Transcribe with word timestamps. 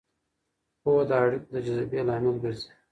پوهه 0.81 1.03
د 1.09 1.11
اړیکو 1.23 1.47
د 1.53 1.55
جذبې 1.65 2.01
لامل 2.07 2.35
ګرځي. 2.43 2.69